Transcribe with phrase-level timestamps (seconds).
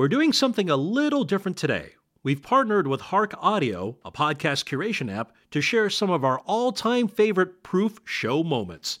[0.00, 1.90] We're doing something a little different today.
[2.22, 6.72] We've partnered with Hark Audio, a podcast curation app, to share some of our all
[6.72, 9.00] time favorite proof show moments.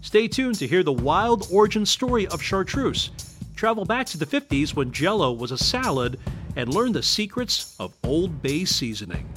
[0.00, 3.10] Stay tuned to hear the wild origin story of chartreuse.
[3.56, 6.18] Travel back to the 50s when jello was a salad
[6.56, 9.28] and learn the secrets of Old Bay seasoning.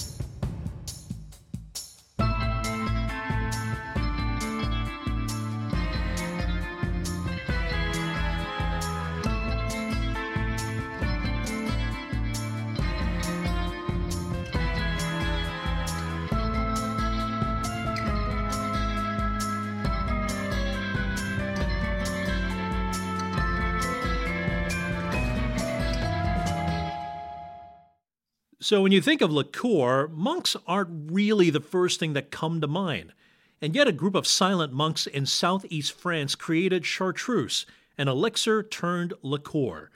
[28.74, 32.66] So, when you think of liqueur, monks aren't really the first thing that come to
[32.66, 33.14] mind.
[33.62, 37.68] And yet, a group of silent monks in southeast France created chartreuse,
[38.00, 39.92] an elixir turned liqueur.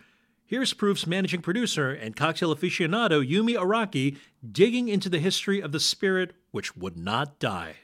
[0.46, 5.80] Here's Proof's managing producer and cocktail aficionado Yumi Araki digging into the history of the
[5.80, 7.78] spirit which would not die.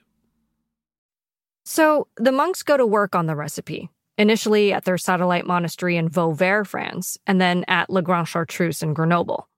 [1.66, 6.10] So, the monks go to work on the recipe, initially at their satellite monastery in
[6.10, 9.50] Vauvert, France, and then at La Grande Chartreuse in Grenoble.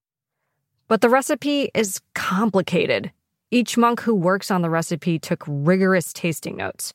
[0.88, 3.12] But the recipe is complicated.
[3.50, 6.94] Each monk who works on the recipe took rigorous tasting notes.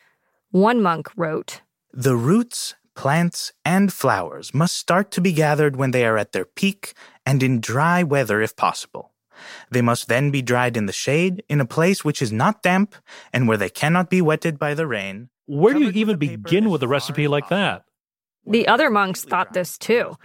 [0.52, 6.04] One monk wrote The roots, plants, and flowers must start to be gathered when they
[6.04, 6.92] are at their peak
[7.26, 9.10] and in dry weather if possible.
[9.70, 12.94] They must then be dried in the shade in a place which is not damp
[13.32, 15.30] and where they cannot be wetted by the rain.
[15.46, 17.84] Where do you even begin with a recipe like that?
[18.46, 20.16] The other monks thought this too.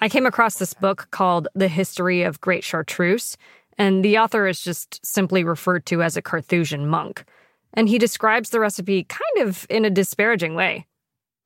[0.00, 3.36] I came across this book called The History of Great Chartreuse,
[3.78, 7.24] and the author is just simply referred to as a Carthusian monk.
[7.74, 10.86] And he describes the recipe kind of in a disparaging way.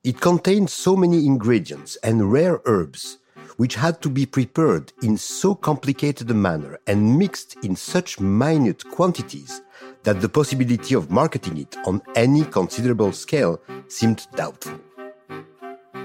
[0.05, 3.19] It contained so many ingredients and rare herbs,
[3.57, 8.83] which had to be prepared in so complicated a manner and mixed in such minute
[8.91, 9.61] quantities
[10.05, 14.81] that the possibility of marketing it on any considerable scale seemed doubtful.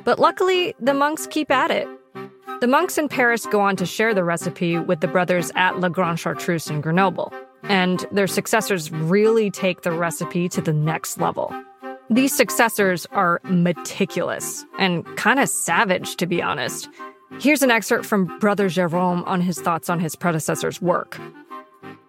[0.05, 1.87] But luckily, the monks keep at it.
[2.61, 5.89] The monks in Paris go on to share the recipe with the brothers at La
[5.89, 7.33] Grande Chartreuse in Grenoble,
[7.63, 11.51] and their successors really take the recipe to the next level.
[12.09, 16.87] These successors are meticulous and kind of savage, to be honest.
[17.39, 21.19] Here's an excerpt from Brother Jerome on his thoughts on his predecessor's work.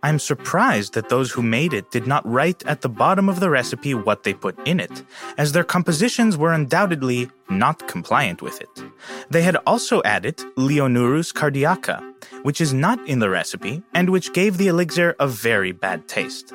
[0.07, 3.51] I'm surprised that those who made it did not write at the bottom of the
[3.51, 5.03] recipe what they put in it,
[5.37, 8.85] as their compositions were undoubtedly not compliant with it.
[9.31, 11.99] They had also added Leonurus cardiaca,
[12.45, 16.53] which is not in the recipe and which gave the elixir a very bad taste.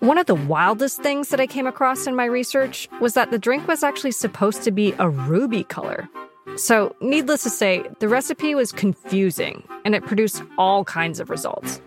[0.00, 3.38] One of the wildest things that I came across in my research was that the
[3.38, 6.08] drink was actually supposed to be a ruby color.
[6.56, 11.80] So, needless to say, the recipe was confusing and it produced all kinds of results.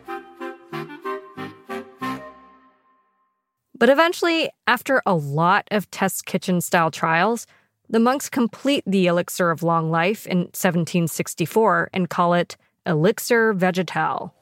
[3.80, 7.48] But eventually, after a lot of test kitchen style trials,
[7.90, 14.34] the monks complete the elixir of long life in 1764 and call it Elixir Vegetal.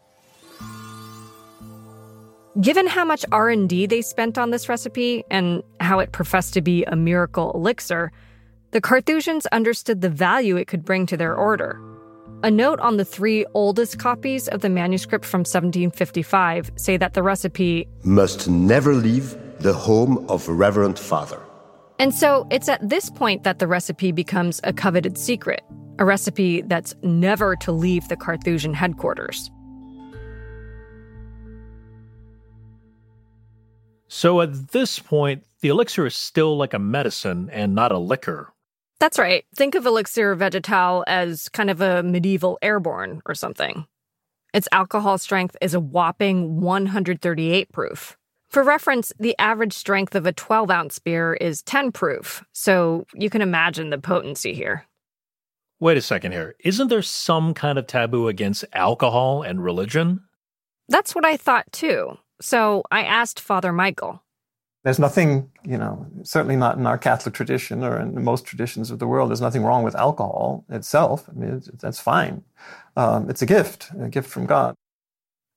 [2.60, 6.84] Given how much R&D they spent on this recipe and how it professed to be
[6.86, 8.12] a miracle elixir,
[8.72, 11.80] the Carthusians understood the value it could bring to their order.
[12.44, 17.24] A note on the three oldest copies of the manuscript from 1755 say that the
[17.24, 21.42] recipe must never leave the home of reverend father.
[21.98, 25.64] And so it's at this point that the recipe becomes a coveted secret,
[25.98, 29.50] a recipe that's never to leave the Carthusian headquarters.
[34.08, 38.54] So at this point, the elixir is still like a medicine and not a liquor.
[39.00, 39.46] That's right.
[39.56, 43.86] Think of Elixir Vegetal as kind of a medieval airborne or something.
[44.54, 48.18] Its alcohol strength is a whopping 138 proof.
[48.50, 53.30] For reference, the average strength of a 12 ounce beer is 10 proof, so you
[53.30, 54.86] can imagine the potency here.
[55.80, 56.56] Wait a second here.
[56.64, 60.22] Isn't there some kind of taboo against alcohol and religion?
[60.90, 62.18] That's what I thought too.
[62.42, 64.24] So I asked Father Michael.
[64.88, 69.00] There's nothing, you know, certainly not in our Catholic tradition or in most traditions of
[69.00, 71.28] the world, there's nothing wrong with alcohol itself.
[71.28, 72.42] I mean, that's fine.
[72.96, 74.76] Um, it's a gift, a gift from God.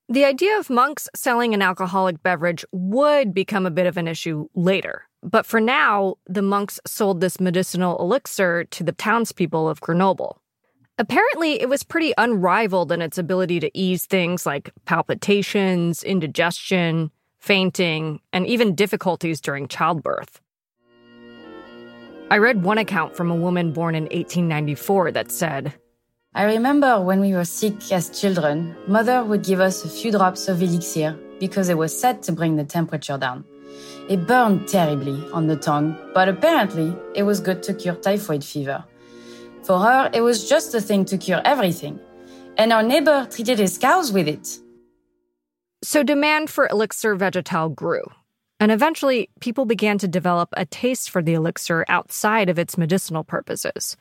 [0.09, 4.49] The idea of monks selling an alcoholic beverage would become a bit of an issue
[4.57, 5.05] later.
[5.23, 10.43] But for now, the monks sold this medicinal elixir to the townspeople of Grenoble.
[10.99, 18.21] Apparently, it was pretty unrivaled in its ability to ease things like palpitations, indigestion, fainting,
[18.33, 20.41] and even difficulties during childbirth.
[22.31, 25.75] I read one account from a woman born in 1894 that said,
[26.33, 30.47] I remember when we were sick as children, mother would give us a few drops
[30.47, 33.45] of elixir because it was said to bring the temperature down.
[34.09, 38.85] It burned terribly on the tongue, but apparently it was good to cure typhoid fever.
[39.65, 41.99] For her, it was just a thing to cure everything.
[42.57, 44.59] And our neighbor treated his cows with it.
[45.91, 48.05] So demand for Elixir Vegetal grew.
[48.61, 53.25] And eventually, people began to develop a taste for the elixir outside of its medicinal
[53.25, 53.97] purposes.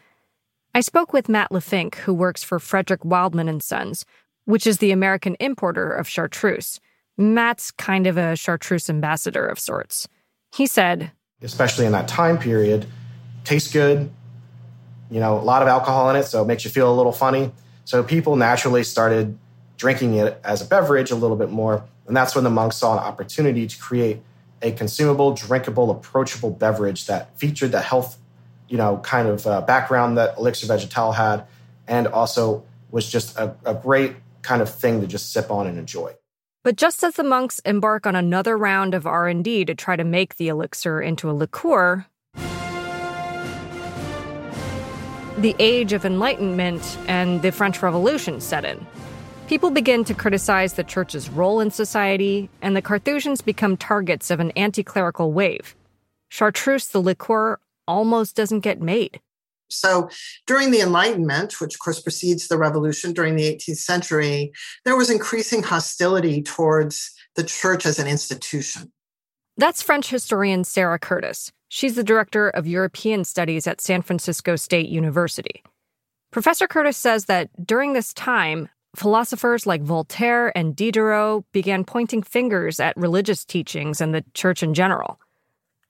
[0.76, 4.06] I spoke with Matt LeFink, who works for Frederick Wildman and Sons,
[4.46, 6.80] which is the American importer of chartreuse.
[7.18, 10.08] Matt's kind of a chartreuse ambassador of sorts.
[10.54, 11.10] He said,
[11.42, 12.86] especially in that time period,
[13.46, 14.12] tastes good,
[15.10, 17.12] you know, a lot of alcohol in it, so it makes you feel a little
[17.12, 17.52] funny.
[17.86, 19.40] So people naturally started
[19.80, 21.84] drinking it as a beverage a little bit more.
[22.06, 24.22] And that's when the monks saw an opportunity to create
[24.62, 28.18] a consumable, drinkable, approachable beverage that featured the health,
[28.68, 31.46] you know, kind of uh, background that Elixir Vegetal had,
[31.88, 35.80] and also was just a, a great kind of thing to just sip on and
[35.80, 36.14] enjoy.
[36.64, 40.36] But just as the monks embark on another round of R&D to try to make
[40.36, 42.06] the elixir into a liqueur,
[45.38, 48.86] the age of enlightenment and the French Revolution set in.
[49.50, 54.40] People begin to criticize the church's role in society, and the Carthusians become targets of
[54.40, 55.76] an anti clerical wave.
[56.30, 57.58] Chartreuse, the liqueur,
[57.88, 59.20] almost doesn't get made.
[59.68, 60.08] So
[60.46, 64.52] during the Enlightenment, which of course precedes the revolution during the 18th century,
[64.86, 68.92] there was increasing hostility towards the church as an institution.
[69.58, 71.52] That's French historian Sarah Curtis.
[71.70, 75.64] She's the director of European Studies at San Francisco State University.
[76.30, 82.80] Professor Curtis says that during this time, philosophers like Voltaire and Diderot began pointing fingers
[82.80, 85.20] at religious teachings and the church in general.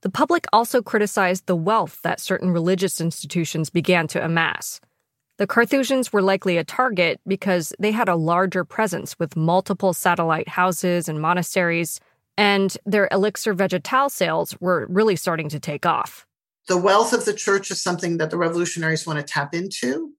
[0.01, 4.80] The public also criticized the wealth that certain religious institutions began to amass.
[5.38, 10.50] The Carthusians were likely a target because they had a larger presence with multiple satellite
[10.50, 12.02] houses and monasteries,
[12.38, 16.25] and their elixir vegetal sales were really starting to take off.
[16.68, 20.12] The wealth of the church is something that the revolutionaries want to tap into.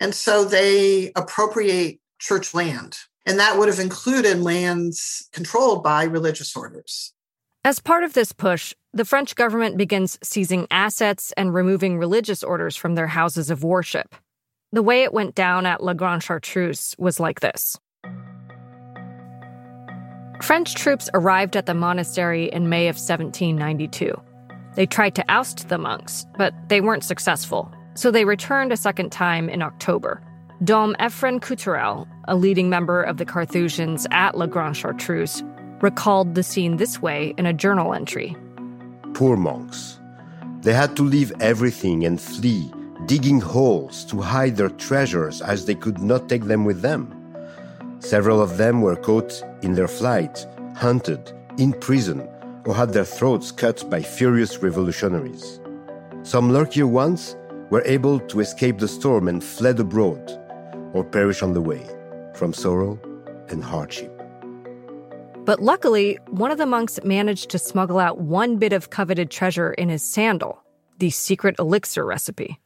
[0.00, 2.98] And so they appropriate church land.
[3.26, 7.12] And that would have included lands controlled by religious orders.
[7.64, 12.76] As part of this push, the French government begins seizing assets and removing religious orders
[12.76, 14.14] from their houses of worship.
[14.72, 17.76] The way it went down at La Grande Chartreuse was like this.
[20.42, 24.12] French troops arrived at the monastery in May of 1792.
[24.74, 29.12] They tried to oust the monks, but they weren't successful, so they returned a second
[29.12, 30.20] time in October.
[30.64, 35.42] Dom Ephraim Couturel, a leading member of the Carthusians at La Grande Chartreuse,
[35.80, 38.36] recalled the scene this way in a journal entry.
[39.12, 39.98] Poor monks.
[40.60, 42.70] They had to leave everything and flee,
[43.06, 47.12] digging holes to hide their treasures as they could not take them with them.
[47.98, 52.28] Several of them were caught in their flight, hunted, in prison,
[52.66, 55.60] or had their throats cut by furious revolutionaries.
[56.22, 57.34] Some luckier ones
[57.70, 60.38] were able to escape the storm and fled abroad,
[60.92, 61.86] or perish on the way
[62.34, 62.98] from sorrow
[63.48, 64.10] and hardship.
[65.44, 69.72] But luckily, one of the monks managed to smuggle out one bit of coveted treasure
[69.72, 70.62] in his sandal
[70.98, 72.60] the secret elixir recipe.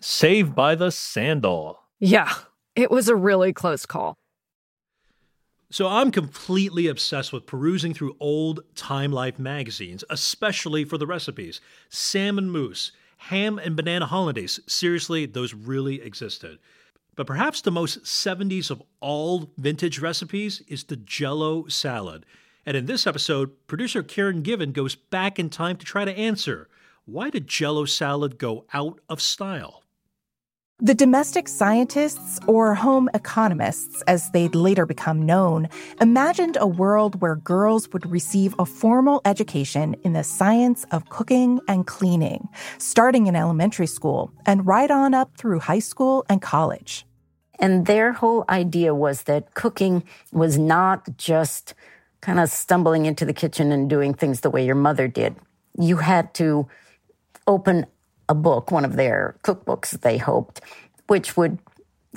[0.00, 1.80] Saved by the sandal.
[1.98, 2.32] Yeah,
[2.76, 4.14] it was a really close call.
[5.70, 11.60] So I'm completely obsessed with perusing through old Time Life magazines, especially for the recipes.
[11.88, 14.60] Salmon mousse, ham and banana hollandaise.
[14.66, 16.58] Seriously, those really existed.
[17.18, 22.24] But perhaps the most 70s of all vintage recipes is the Jello salad.
[22.64, 26.68] And in this episode, producer Karen Given goes back in time to try to answer
[27.06, 29.82] why did Jello salad go out of style?
[30.78, 35.68] The domestic scientists, or home economists as they'd later become known,
[36.00, 41.58] imagined a world where girls would receive a formal education in the science of cooking
[41.66, 42.48] and cleaning,
[42.78, 47.04] starting in elementary school and right on up through high school and college.
[47.58, 51.74] And their whole idea was that cooking was not just
[52.20, 55.36] kind of stumbling into the kitchen and doing things the way your mother did.
[55.78, 56.68] You had to
[57.46, 57.86] open
[58.28, 60.60] a book, one of their cookbooks, they hoped,
[61.06, 61.58] which would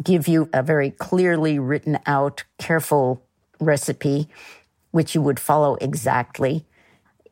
[0.04, 3.24] give you a very clearly written out, careful
[3.60, 4.28] recipe,
[4.92, 6.66] which you would follow exactly.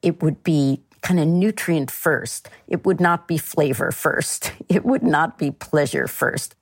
[0.01, 2.49] It would be kind of nutrient first.
[2.67, 4.51] It would not be flavor first.
[4.69, 6.55] It would not be pleasure first.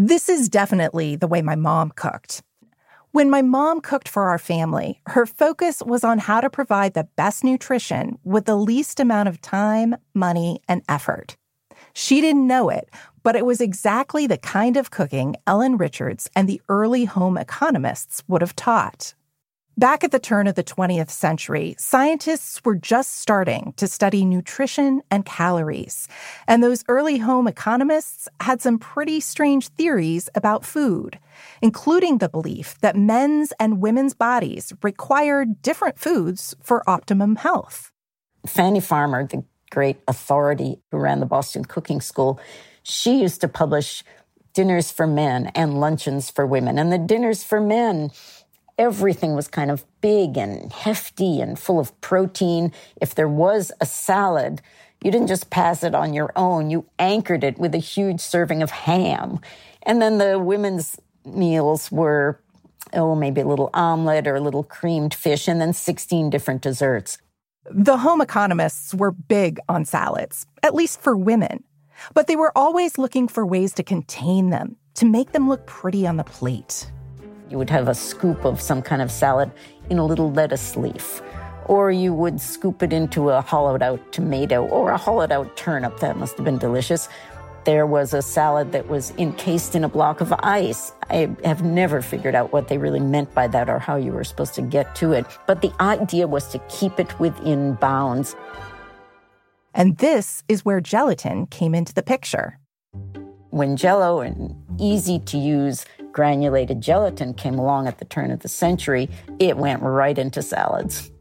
[0.00, 2.40] This is definitely the way my mom cooked.
[3.10, 7.08] When my mom cooked for our family, her focus was on how to provide the
[7.16, 11.36] best nutrition with the least amount of time, money, and effort.
[11.94, 12.88] She didn't know it,
[13.24, 18.22] but it was exactly the kind of cooking Ellen Richards and the early home economists
[18.28, 19.14] would have taught.
[19.78, 25.02] Back at the turn of the 20th century, scientists were just starting to study nutrition
[25.08, 26.08] and calories.
[26.48, 31.20] And those early home economists had some pretty strange theories about food,
[31.62, 37.92] including the belief that men's and women's bodies required different foods for optimum health.
[38.48, 42.40] Fanny Farmer, the great authority who ran the Boston Cooking School,
[42.82, 44.02] she used to publish
[44.54, 46.80] dinners for men and luncheons for women.
[46.80, 48.10] And the dinners for men
[48.78, 52.72] everything was kind of big and hefty and full of protein.
[53.00, 54.62] If there was a salad,
[55.02, 58.62] you didn't just pass it on your own, you anchored it with a huge serving
[58.62, 59.40] of ham.
[59.82, 62.40] And then the women's meals were,
[62.92, 67.18] oh, maybe a little omelet or a little creamed fish, and then 16 different desserts.
[67.70, 71.64] The home economists were big on salads, at least for women.
[72.14, 76.06] But they were always looking for ways to contain them, to make them look pretty
[76.06, 76.90] on the plate.
[77.48, 79.50] You would have a scoop of some kind of salad
[79.90, 81.22] in a little lettuce leaf.
[81.66, 86.00] Or you would scoop it into a hollowed out tomato or a hollowed out turnip.
[86.00, 87.08] That must have been delicious.
[87.64, 90.92] There was a salad that was encased in a block of ice.
[91.10, 94.24] I have never figured out what they really meant by that or how you were
[94.24, 95.26] supposed to get to it.
[95.46, 98.36] But the idea was to keep it within bounds.
[99.74, 102.58] And this is where gelatin came into the picture.
[103.50, 105.84] When jello and easy to use
[106.18, 109.08] granulated gelatin came along at the turn of the century,
[109.38, 111.12] it went right into salads.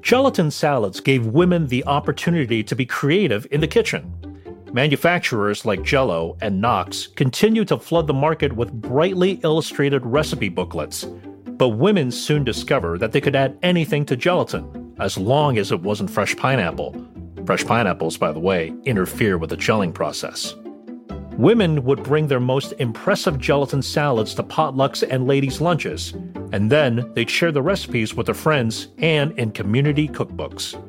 [0.00, 4.10] Gelatin salads gave women the opportunity to be creative in the kitchen.
[4.72, 11.04] Manufacturers like Jello and Knox continued to flood the market with brightly illustrated recipe booklets.
[11.58, 15.82] But women soon discovered that they could add anything to gelatin, as long as it
[15.82, 16.96] wasn't fresh pineapple.
[17.44, 20.54] Fresh pineapples, by the way, interfere with the gelling process.
[21.36, 26.14] Women would bring their most impressive gelatin salads to potlucks and ladies' lunches,
[26.52, 30.82] and then they'd share the recipes with their friends and in community cookbooks.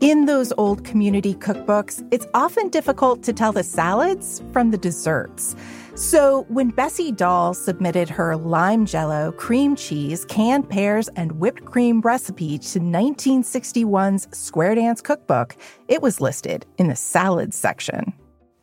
[0.00, 5.56] In those old community cookbooks, it's often difficult to tell the salads from the desserts.
[5.96, 12.02] So when Bessie Dahl submitted her lime jello, cream cheese, canned pears, and whipped cream
[12.02, 15.56] recipe to 1961's Square Dance Cookbook,
[15.88, 18.12] it was listed in the salads section.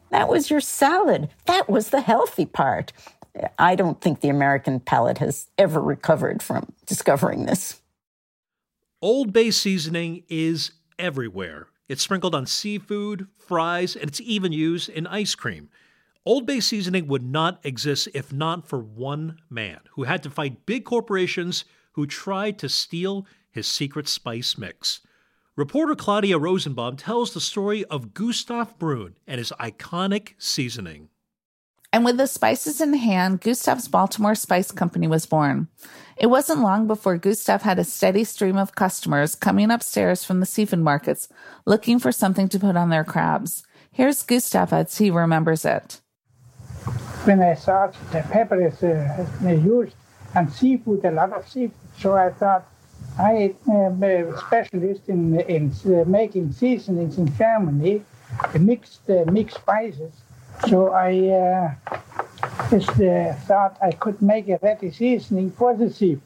[0.09, 1.29] That was your salad.
[1.45, 2.93] That was the healthy part.
[3.59, 7.81] I don't think the American palate has ever recovered from discovering this.
[9.01, 11.67] Old Bay seasoning is everywhere.
[11.87, 15.69] It's sprinkled on seafood, fries, and it's even used in ice cream.
[16.25, 20.65] Old Bay seasoning would not exist if not for one man who had to fight
[20.65, 25.01] big corporations who tried to steal his secret spice mix.
[25.57, 31.07] Reporter Claudia Rosenbaum tells the story of Gustav Brunn and his iconic seasoning.
[31.93, 35.69] And with the spices in hand, Gustav's Baltimore Spice Company was born.
[36.17, 40.45] It wasn't long before Gustav had a steady stream of customers coming upstairs from the
[40.45, 41.29] seafood markets
[41.65, 43.63] looking for something to put on their crabs.
[43.89, 46.01] Here's Gustav as he remembers it.
[47.23, 49.95] When I saw the pepper is uh, used
[50.35, 52.67] on seafood, a lot of seafood, so I thought
[53.17, 58.03] I am a specialist in, in uh, making seasonings in Germany,
[58.59, 60.13] mixed uh, mixed spices.
[60.67, 61.99] So I uh,
[62.69, 66.21] just uh, thought I could make a ready seasoning for the seafood.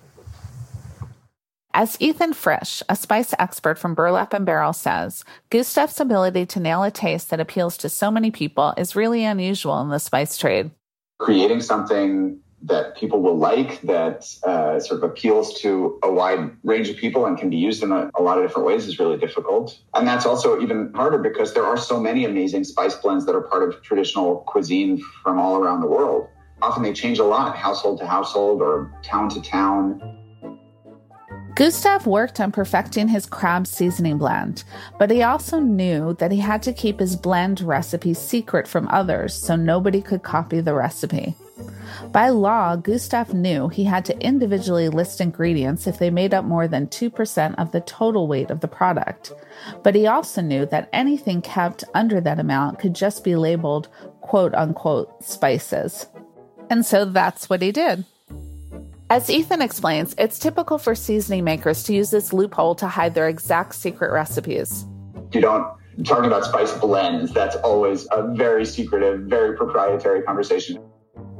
[1.73, 6.81] As Ethan Frisch, a spice expert from Burlap and Barrel, says, Gustav's ability to nail
[6.83, 10.71] a taste that appeals to so many people is really unusual in the spice trade.
[11.19, 16.89] Creating something that people will like that uh, sort of appeals to a wide range
[16.89, 19.17] of people and can be used in a, a, lot of different ways is really
[19.17, 19.79] difficult.
[19.93, 23.41] And that's also even harder because there are so many amazing spice blends that are
[23.41, 26.27] part of traditional cuisine from all around the world.
[26.61, 30.01] Often they change a lot, household to household or town to town.
[31.55, 34.63] Gustav worked on perfecting his crab seasoning blend,
[34.97, 39.33] but he also knew that he had to keep his blend recipe secret from others
[39.33, 41.35] so nobody could copy the recipe.
[42.11, 46.67] By law, Gustav knew he had to individually list ingredients if they made up more
[46.67, 49.31] than 2% of the total weight of the product.
[49.83, 53.89] But he also knew that anything kept under that amount could just be labeled
[54.21, 56.07] quote unquote spices.
[56.69, 58.05] And so that's what he did.
[59.11, 63.27] As Ethan explains, it's typical for seasoning makers to use this loophole to hide their
[63.27, 64.85] exact secret recipes.
[65.31, 65.65] You don't
[66.03, 70.79] talk about spice blends, that's always a very secretive, very proprietary conversation.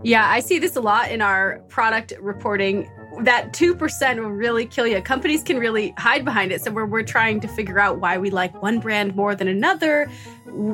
[0.04, 2.90] Yeah, I see this a lot in our product reporting.
[3.22, 5.02] That 2% will really kill you.
[5.02, 6.62] Companies can really hide behind it.
[6.62, 10.10] So, where we're trying to figure out why we like one brand more than another,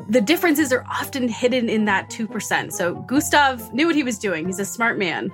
[0.10, 2.72] the differences are often hidden in that 2%.
[2.72, 4.46] So Gustav knew what he was doing.
[4.46, 5.32] He's a smart man.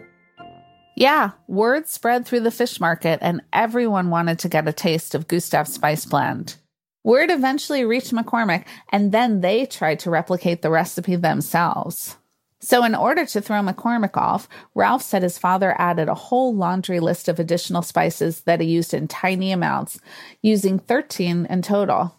[0.96, 5.28] Yeah, word spread through the fish market, and everyone wanted to get a taste of
[5.28, 6.58] Gustav's spice blend.
[7.04, 12.18] Word eventually reached McCormick, and then they tried to replicate the recipe themselves.
[12.64, 17.00] So, in order to throw McCormick off, Ralph said his father added a whole laundry
[17.00, 20.00] list of additional spices that he used in tiny amounts,
[20.44, 22.16] using 13 in total.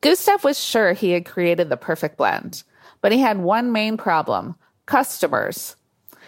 [0.00, 2.62] Gustav was sure he had created the perfect blend,
[3.00, 4.54] but he had one main problem
[4.86, 5.76] customers.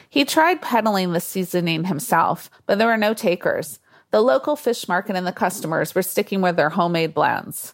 [0.08, 3.78] He tried peddling the seasoning himself, but there were no takers.
[4.10, 7.73] The local fish market and the customers were sticking with their homemade blends.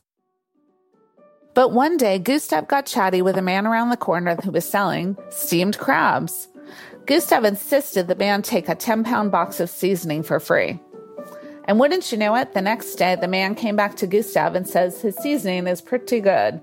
[1.61, 5.19] But one day, Gustav got chatty with a man around the corner who was selling
[5.29, 6.49] steamed crabs.
[7.05, 10.81] Gustav insisted the man take a 10 pound box of seasoning for free.
[11.67, 14.67] And wouldn't you know it, the next day the man came back to Gustav and
[14.67, 16.63] says his seasoning is pretty good.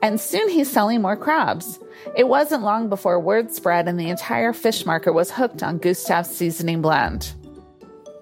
[0.00, 1.78] And soon he's selling more crabs.
[2.16, 6.34] It wasn't long before word spread and the entire fish market was hooked on Gustav's
[6.34, 7.34] seasoning blend.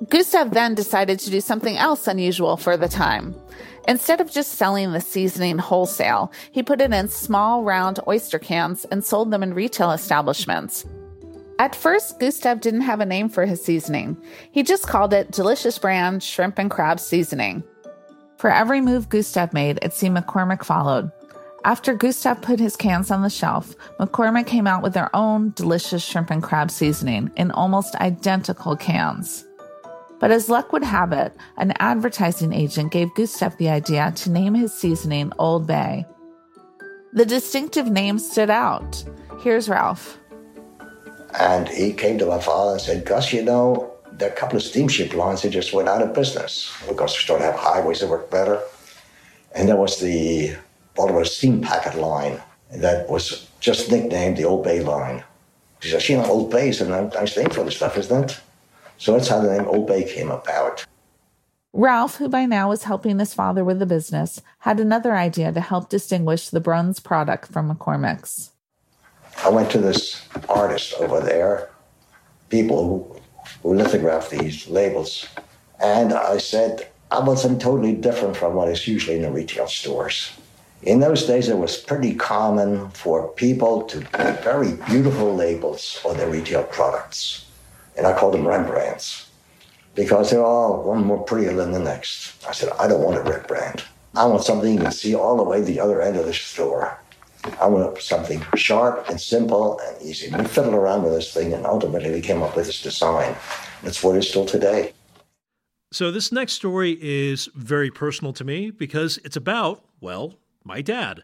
[0.09, 3.35] Gustav then decided to do something else unusual for the time.
[3.89, 8.85] Instead of just selling the seasoning wholesale, he put it in small round oyster cans
[8.87, 10.85] and sold them in retail establishments.
[11.59, 14.19] At first, Gustav didn't have a name for his seasoning.
[14.51, 17.65] He just called it Delicious Brand Shrimp and Crab Seasoning.
[18.37, 21.11] For every move Gustav made, it seemed McCormick followed.
[21.65, 26.05] After Gustav put his cans on the shelf, McCormick came out with their own delicious
[26.05, 29.46] shrimp and crab seasoning in almost identical cans.
[30.19, 34.55] But as luck would have it, an advertising agent gave Gustav the idea to name
[34.55, 36.07] his seasoning Old Bay.
[37.13, 39.05] The distinctive name stood out.
[39.41, 40.19] Here's Ralph.
[41.39, 44.57] And he came to my father and said, Gus, you know, there are a couple
[44.57, 48.01] of steamship lines that just went out of business because we started to have highways
[48.01, 48.61] that worked better.
[49.55, 50.57] And there was the
[50.95, 55.23] Baltimore Steam Packet line that was just nicknamed the Old Bay line.
[55.83, 58.41] He says, you know, Old Bay is a nice name for the stuff, isn't it?
[58.99, 60.87] So that's how the name Old Bay came about.
[61.73, 65.61] Ralph, who by now was helping his father with the business, had another idea to
[65.61, 68.53] help distinguish the Brunns product from McCormick's.
[69.45, 71.69] I went to this artist over there,
[72.49, 73.21] people who,
[73.63, 75.27] who lithograph these labels,
[75.79, 79.69] and I said, I want something totally different from what is usually in the retail
[79.69, 80.33] stores.
[80.83, 86.17] In those days, it was pretty common for people to make very beautiful labels on
[86.17, 87.46] their retail products
[87.97, 89.29] and I called them Rembrandts
[89.95, 92.45] because they're all one more prettier than the next.
[92.47, 93.85] I said, I don't want a Rembrandt.
[94.15, 96.99] I want something you can see all the way the other end of the store.
[97.61, 100.35] I want something sharp and simple and easy.
[100.35, 103.35] We fiddled around with this thing and ultimately we came up with this design.
[103.83, 104.93] That's what is still today.
[105.93, 111.23] So, this next story is very personal to me because it's about, well, my dad.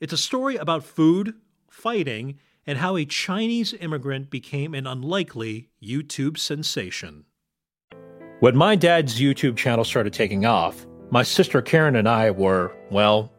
[0.00, 1.34] It's a story about food,
[1.68, 7.24] fighting, and how a Chinese immigrant became an unlikely YouTube sensation.
[8.40, 13.32] When my dad's YouTube channel started taking off, my sister Karen and I were, well,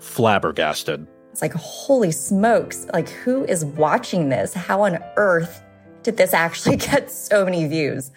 [0.00, 1.06] flabbergasted.
[1.30, 4.52] It's like, holy smokes, like, who is watching this?
[4.52, 5.62] How on earth
[6.02, 8.10] did this actually get so many views?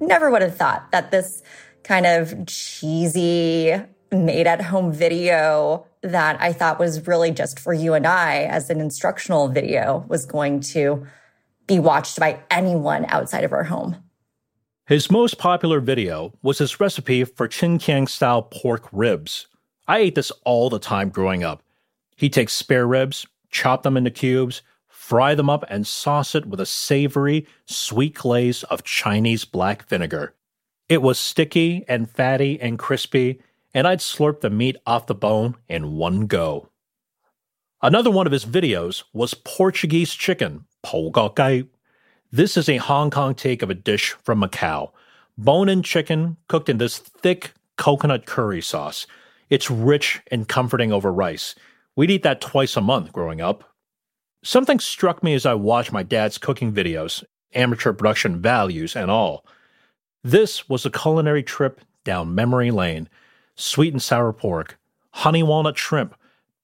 [0.00, 1.44] Never would have thought that this
[1.84, 3.80] kind of cheesy,
[4.12, 8.70] made at home video that I thought was really just for you and I as
[8.70, 11.06] an instructional video was going to
[11.66, 13.96] be watched by anyone outside of our home.
[14.86, 19.46] His most popular video was his recipe for Qingtian style pork ribs.
[19.86, 21.62] I ate this all the time growing up.
[22.16, 26.60] He takes spare ribs, chop them into cubes, fry them up, and sauce it with
[26.60, 30.34] a savory, sweet glaze of Chinese black vinegar.
[30.88, 33.40] It was sticky and fatty and crispy,
[33.74, 36.68] and I'd slurp the meat off the bone in one go.
[37.80, 40.66] Another one of his videos was Portuguese chicken,
[41.34, 41.64] gai.
[42.30, 44.92] This is a Hong Kong take of a dish from Macau.
[45.36, 49.06] Bone in chicken cooked in this thick coconut curry sauce.
[49.50, 51.54] It's rich and comforting over rice.
[51.96, 53.64] We'd eat that twice a month growing up.
[54.44, 59.44] Something struck me as I watched my dad's cooking videos, amateur production values, and all.
[60.24, 63.08] This was a culinary trip down memory lane
[63.54, 64.78] sweet and sour pork,
[65.10, 66.14] honey walnut shrimp,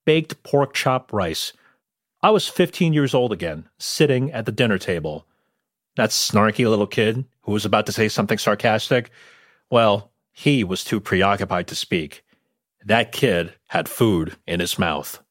[0.04, 1.52] baked pork chop rice.
[2.22, 5.26] I was 15 years old again, sitting at the dinner table.
[5.96, 9.10] That snarky little kid who was about to say something sarcastic,
[9.70, 12.24] well, he was too preoccupied to speak.
[12.84, 15.22] That kid had food in his mouth.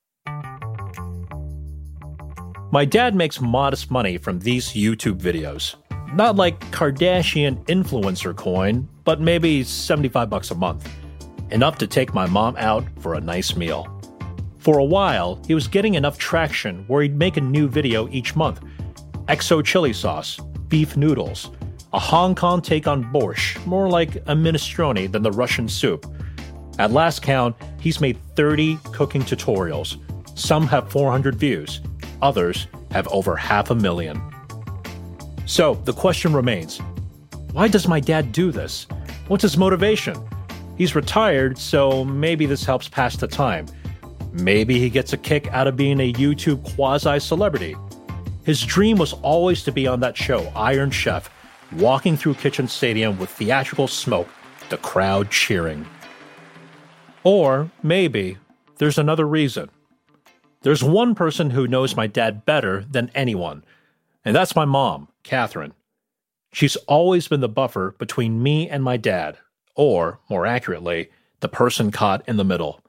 [2.71, 5.75] My dad makes modest money from these YouTube videos.
[6.13, 10.87] Not like Kardashian influencer coin, but maybe 75 bucks a month
[11.51, 13.93] enough to take my mom out for a nice meal.
[14.59, 18.35] For a while, he was getting enough traction where he'd make a new video each
[18.35, 18.61] month
[19.27, 21.51] XO chili sauce, beef noodles,
[21.93, 26.05] a Hong Kong take on borscht, more like a minestrone than the Russian soup.
[26.79, 29.97] At last count, he's made 30 cooking tutorials.
[30.37, 31.81] Some have 400 views,
[32.21, 34.21] others have over half a million.
[35.45, 36.79] So the question remains
[37.53, 38.85] why does my dad do this?
[39.27, 40.15] What's his motivation?
[40.77, 43.65] He's retired, so maybe this helps pass the time.
[44.31, 47.75] Maybe he gets a kick out of being a YouTube quasi celebrity.
[48.43, 51.29] His dream was always to be on that show, Iron Chef,
[51.73, 54.29] walking through Kitchen Stadium with theatrical smoke,
[54.69, 55.85] the crowd cheering.
[57.23, 58.37] Or maybe
[58.77, 59.69] there's another reason.
[60.61, 63.63] There's one person who knows my dad better than anyone,
[64.23, 65.73] and that's my mom, Catherine.
[66.53, 69.37] She's always been the buffer between me and my dad,
[69.77, 71.09] or, more accurately,
[71.39, 72.81] the person caught in the middle.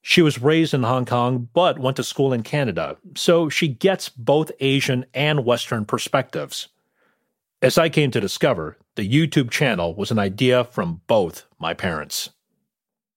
[0.00, 4.08] She was raised in Hong Kong but went to school in Canada, so she gets
[4.08, 6.68] both Asian and Western perspectives.
[7.60, 12.30] As I came to discover, the YouTube channel was an idea from both my parents.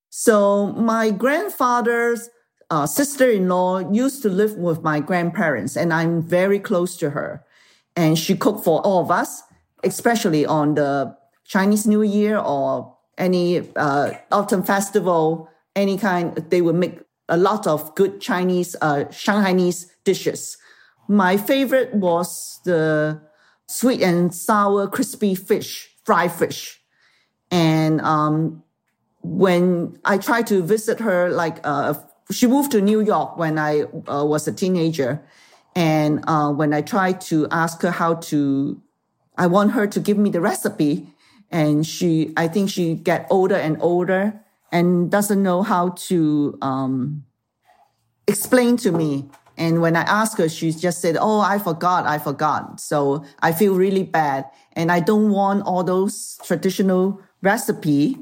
[0.09, 2.29] So, my grandfather's
[2.69, 7.11] uh, sister in law used to live with my grandparents, and I'm very close to
[7.11, 7.45] her.
[7.95, 9.43] And she cooked for all of us,
[9.83, 16.35] especially on the Chinese New Year or any uh, autumn festival, any kind.
[16.35, 16.99] They would make
[17.29, 20.57] a lot of good Chinese, uh, Shanghainese dishes.
[21.07, 23.21] My favorite was the
[23.67, 26.81] sweet and sour crispy fish, fried fish.
[27.51, 28.63] And um,
[29.21, 31.93] when I tried to visit her, like uh,
[32.31, 35.23] she moved to New York when I uh, was a teenager.
[35.75, 38.81] And uh, when I tried to ask her how to,
[39.37, 41.07] I want her to give me the recipe.
[41.53, 47.23] And she, I think she get older and older and doesn't know how to um,
[48.27, 49.29] explain to me.
[49.55, 52.79] And when I ask her, she just said, Oh, I forgot, I forgot.
[52.81, 54.49] So I feel really bad.
[54.73, 58.17] And I don't want all those traditional recipe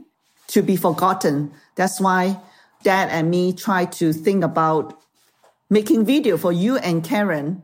[0.47, 1.53] to be forgotten.
[1.77, 2.37] That's why
[2.83, 4.99] dad and me try to think about
[5.69, 7.63] making video for you and Karen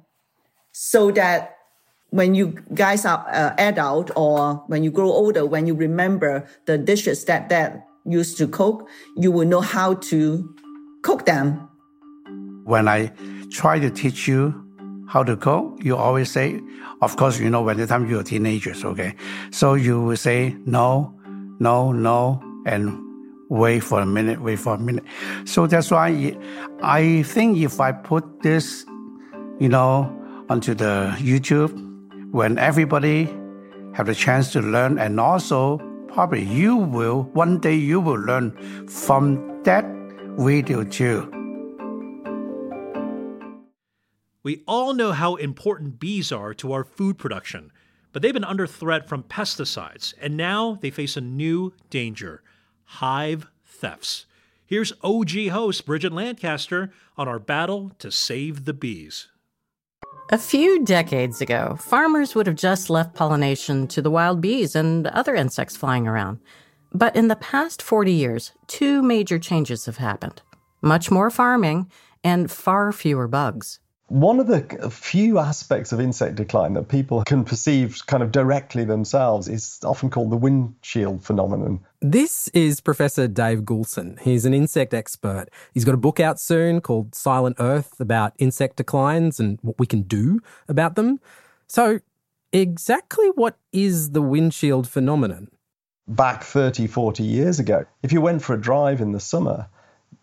[0.71, 1.56] so that
[2.11, 6.77] when you guys are uh, adult or when you grow older, when you remember the
[6.77, 10.55] dishes that dad used to cook, you will know how to
[11.01, 11.67] cook them.
[12.63, 13.11] When I
[13.51, 14.63] try to teach you
[15.09, 16.61] how to cook, you always say,
[17.01, 19.15] of course, you know, when the time you're teenagers, okay?
[19.51, 21.13] So you will say, no,
[21.59, 23.03] no, no, and
[23.49, 25.03] wait for a minute, wait for a minute.
[25.45, 26.35] So that's why
[26.81, 28.85] I think if I put this,
[29.59, 30.13] you know,
[30.49, 31.86] onto the YouTube,
[32.31, 33.25] when everybody
[33.93, 38.51] have the chance to learn, and also probably you will, one day you will learn
[38.87, 39.85] from that
[40.37, 41.31] video too.
[44.43, 47.71] We all know how important bees are to our food production,
[48.13, 52.43] but they've been under threat from pesticides, and now they face a new danger
[52.85, 54.25] hive thefts.
[54.65, 59.27] Here's OG host Bridget Lancaster on our battle to save the bees.
[60.29, 65.07] A few decades ago, farmers would have just left pollination to the wild bees and
[65.07, 66.39] other insects flying around.
[66.93, 70.41] But in the past 40 years, two major changes have happened
[70.81, 71.89] much more farming
[72.25, 73.79] and far fewer bugs.
[74.07, 78.83] One of the few aspects of insect decline that people can perceive kind of directly
[78.83, 81.79] themselves is often called the windshield phenomenon.
[82.01, 84.19] This is Professor Dave Goulson.
[84.21, 85.47] He's an insect expert.
[85.73, 89.87] He's got a book out soon called Silent Earth about insect declines and what we
[89.87, 91.19] can do about them.
[91.65, 91.99] So,
[92.53, 95.47] exactly what is the windshield phenomenon?
[96.07, 99.67] Back 30, 40 years ago, if you went for a drive in the summer,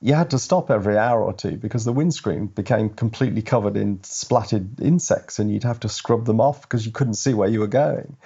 [0.00, 3.98] you had to stop every hour or two because the windscreen became completely covered in
[3.98, 7.58] splatted insects and you'd have to scrub them off because you couldn't see where you
[7.58, 8.16] were going.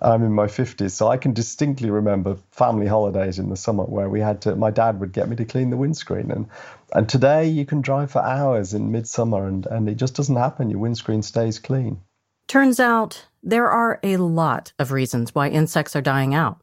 [0.00, 4.08] I'm in my 50s, so I can distinctly remember family holidays in the summer where
[4.08, 6.30] we had to, my dad would get me to clean the windscreen.
[6.30, 6.46] And,
[6.92, 10.70] and today you can drive for hours in midsummer and, and it just doesn't happen.
[10.70, 12.00] Your windscreen stays clean.
[12.46, 16.60] Turns out there are a lot of reasons why insects are dying out.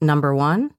[0.00, 0.72] Number one,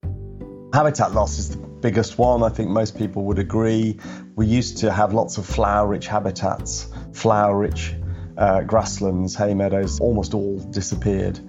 [0.74, 2.44] habitat loss is the biggest one.
[2.44, 4.00] I think most people would agree.
[4.36, 7.96] We used to have lots of flower rich habitats, flower rich
[8.38, 11.40] uh, grasslands, hay meadows, almost all disappeared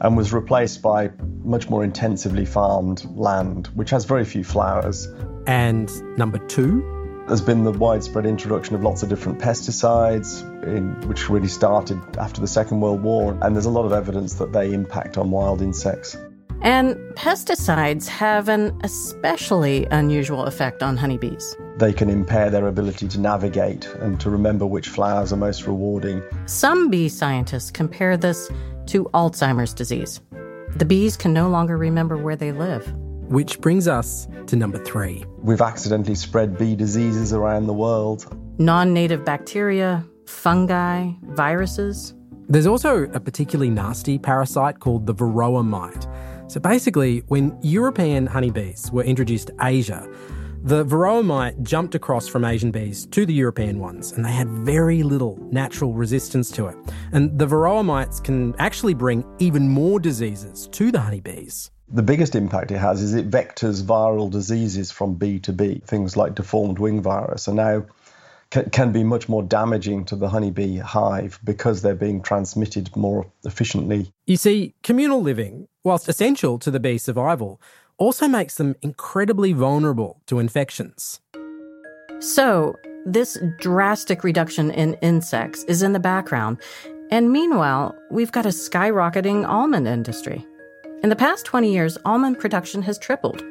[0.00, 1.10] and was replaced by
[1.42, 5.08] much more intensively farmed land, which has very few flowers.
[5.46, 6.90] And number two?
[7.26, 12.42] There's been the widespread introduction of lots of different pesticides, in, which really started after
[12.42, 15.62] the Second World War, and there's a lot of evidence that they impact on wild
[15.62, 16.18] insects.
[16.62, 21.56] And pesticides have an especially unusual effect on honeybees.
[21.76, 26.22] they can impair their ability to navigate and to remember which flowers are most rewarding.
[26.46, 28.48] Some bee scientists compare this
[28.86, 30.20] to Alzheimer's disease.
[30.76, 32.90] The bees can no longer remember where they live.
[33.28, 35.24] Which brings us to number three.
[35.38, 38.26] We've accidentally spread bee diseases around the world.
[38.58, 42.14] Non native bacteria, fungi, viruses.
[42.48, 46.06] There's also a particularly nasty parasite called the varroa mite.
[46.46, 50.08] So basically, when European honeybees were introduced to Asia,
[50.62, 54.48] the varroa mite jumped across from Asian bees to the European ones, and they had
[54.48, 56.76] very little natural resistance to it.
[57.12, 61.70] And the varroa mites can actually bring even more diseases to the honeybees.
[61.88, 65.82] The biggest impact it has is it vectors viral diseases from bee to bee.
[65.86, 67.84] Things like deformed wing virus are now
[68.50, 74.12] can be much more damaging to the honeybee hive because they're being transmitted more efficiently.
[74.26, 77.60] You see, communal living, whilst essential to the bee's survival,
[77.98, 81.20] also makes them incredibly vulnerable to infections.
[82.20, 82.76] So,
[83.06, 86.58] this drastic reduction in insects is in the background,
[87.10, 90.44] and meanwhile, we've got a skyrocketing almond industry.
[91.02, 93.44] In the past 20 years, almond production has tripled.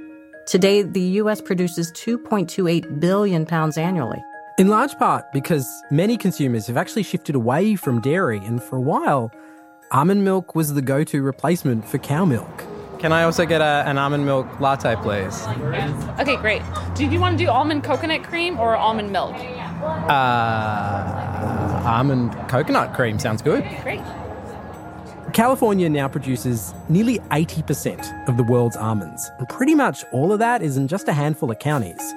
[0.47, 4.21] Today, the US produces 2.28 billion pounds annually.
[4.59, 8.81] In large part because many consumers have actually shifted away from dairy, and for a
[8.81, 9.31] while,
[9.91, 12.63] almond milk was the go to replacement for cow milk.
[12.99, 15.47] Can I also get a, an almond milk latte, please?
[16.19, 16.61] Okay, great.
[16.93, 19.33] Do you want to do almond coconut cream or almond milk?
[19.33, 20.11] Uh,
[21.83, 23.67] almond coconut cream sounds good.
[23.81, 24.01] Great.
[25.33, 30.61] California now produces nearly 80% of the world's almonds, and pretty much all of that
[30.61, 32.13] is in just a handful of counties.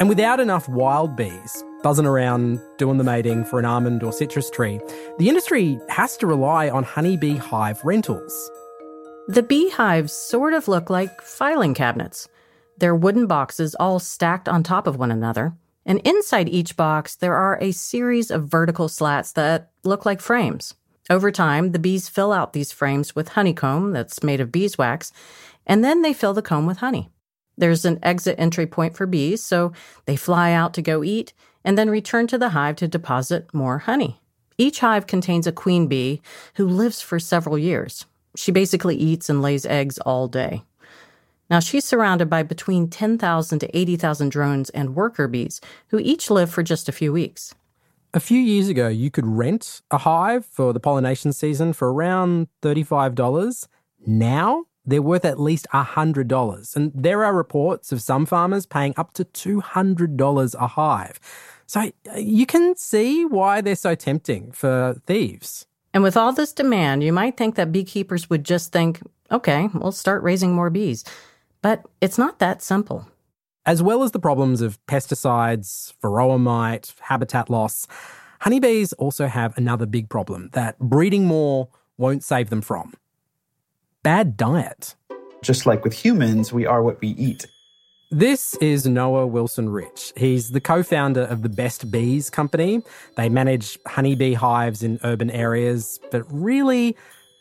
[0.00, 4.48] And without enough wild bees buzzing around doing the mating for an almond or citrus
[4.48, 4.80] tree,
[5.18, 8.50] the industry has to rely on honeybee hive rentals.
[9.28, 12.26] The beehives sort of look like filing cabinets.
[12.78, 15.52] They're wooden boxes all stacked on top of one another.
[15.84, 20.74] And inside each box, there are a series of vertical slats that look like frames.
[21.10, 25.12] Over time, the bees fill out these frames with honeycomb that's made of beeswax,
[25.66, 27.10] and then they fill the comb with honey.
[27.58, 29.72] There's an exit entry point for bees, so
[30.06, 33.78] they fly out to go eat and then return to the hive to deposit more
[33.78, 34.20] honey.
[34.58, 36.20] Each hive contains a queen bee
[36.54, 38.06] who lives for several years.
[38.36, 40.62] She basically eats and lays eggs all day.
[41.50, 46.50] Now, she's surrounded by between 10,000 to 80,000 drones and worker bees who each live
[46.50, 47.54] for just a few weeks.
[48.14, 52.48] A few years ago, you could rent a hive for the pollination season for around
[52.62, 53.66] $35.
[54.06, 56.76] Now, they're worth at least $100.
[56.76, 61.20] And there are reports of some farmers paying up to $200 a hive.
[61.66, 65.66] So uh, you can see why they're so tempting for thieves.
[65.92, 69.00] And with all this demand, you might think that beekeepers would just think,
[69.30, 71.04] okay, we'll start raising more bees.
[71.62, 73.08] But it's not that simple.
[73.64, 77.86] As well as the problems of pesticides, varroa mite, habitat loss,
[78.40, 82.92] honeybees also have another big problem that breeding more won't save them from
[84.02, 84.94] bad diet.
[85.42, 87.46] Just like with humans, we are what we eat.
[88.10, 90.12] This is Noah Wilson Rich.
[90.16, 92.82] He's the co founder of the Best Bees Company.
[93.16, 96.96] They manage honeybee hives in urban areas, but really,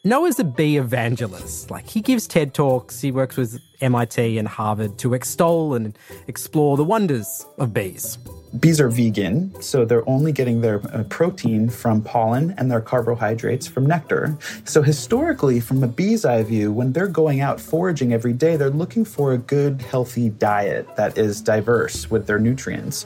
[0.06, 1.72] Noah's a bee evangelist.
[1.72, 6.76] Like, he gives TED Talks, he works with MIT and Harvard to extol and explore
[6.76, 8.18] the wonders of bees.
[8.60, 13.66] Bees are vegan, so they're only getting their uh, protein from pollen and their carbohydrates
[13.66, 14.38] from nectar.
[14.66, 18.70] So, historically, from a bee's eye view, when they're going out foraging every day, they're
[18.70, 23.06] looking for a good, healthy diet that is diverse with their nutrients.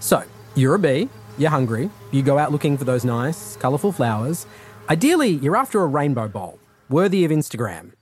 [0.00, 0.24] So,
[0.56, 1.08] you're a bee,
[1.38, 4.46] you're hungry, you go out looking for those nice, colourful flowers.
[4.90, 6.58] Ideally, you're after a rainbow bowl,
[6.90, 7.92] worthy of Instagram.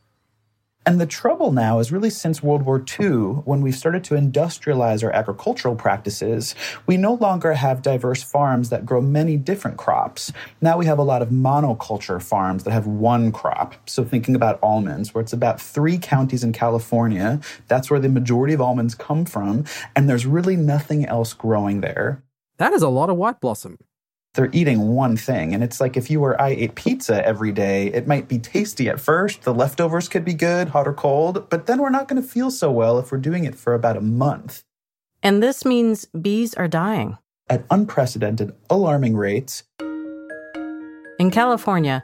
[0.85, 5.05] And the trouble now is really since World War II, when we've started to industrialize
[5.05, 6.57] our agricultural practices,
[6.89, 10.33] we no longer have diverse farms that grow many different crops.
[10.61, 13.77] Now we have a lot of monoculture farms that have one crop.
[13.89, 18.55] So thinking about almonds, where it's about three counties in California, that's where the majority
[18.55, 22.25] of almonds come from, and there's really nothing else growing there.
[22.57, 23.79] That is a lot of white blossom
[24.35, 25.55] they're eating one thing.
[25.55, 28.89] And it's like if you or I ate pizza every day, it might be tasty
[28.89, 29.43] at first.
[29.43, 32.51] The leftovers could be good, hot or cold, but then we're not going to feel
[32.51, 34.65] so well if we're doing it for about a month.
[35.23, 37.19] And this means bees are dying
[37.49, 39.65] at unprecedented, alarming rates.
[41.19, 42.03] In California,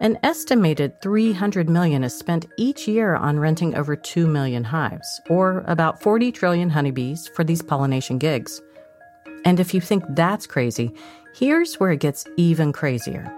[0.00, 5.64] an estimated 300 million is spent each year on renting over 2 million hives, or
[5.66, 8.60] about 40 trillion honeybees for these pollination gigs.
[9.44, 10.92] And if you think that's crazy,
[11.38, 13.32] Here's where it gets even crazier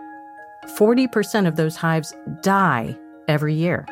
[0.79, 3.85] 40% of those hives die every year.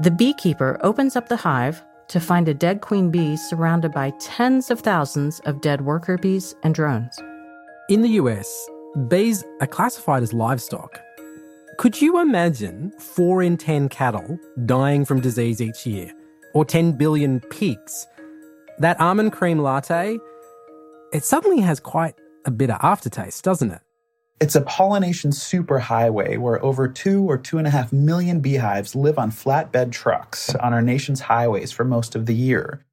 [0.00, 4.68] The beekeeper opens up the hive, to find a dead queen bee surrounded by tens
[4.68, 7.20] of thousands of dead worker bees and drones.
[7.88, 8.68] In the US,
[9.06, 11.00] bees are classified as livestock.
[11.78, 16.12] Could you imagine 4 in 10 cattle dying from disease each year?
[16.52, 18.08] Or 10 billion pigs?
[18.80, 20.18] That almond cream latte,
[21.12, 23.80] it suddenly has quite a bitter aftertaste, doesn't it?
[24.40, 29.18] It's a pollination superhighway where over two or two and a half million beehives live
[29.18, 32.84] on flatbed trucks on our nation's highways for most of the year.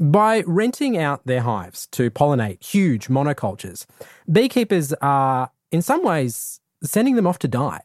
[0.00, 3.86] By renting out their hives to pollinate huge monocultures,
[4.30, 7.82] beekeepers are, in some ways, sending them off to die.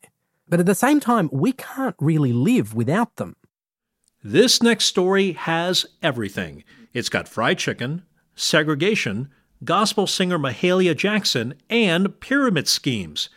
[0.49, 3.35] But at the same time, we can't really live without them.
[4.23, 6.63] This next story has everything.
[6.91, 8.03] It's got fried chicken,
[8.35, 9.29] segregation,
[9.63, 13.29] gospel singer Mahalia Jackson, and pyramid schemes.